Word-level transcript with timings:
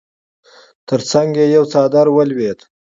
تر 0.89 0.99
څنګ 1.11 1.31
يې 1.39 1.45
يو 1.55 1.63
څادر 1.71 2.07
ولوېد. 2.11 2.59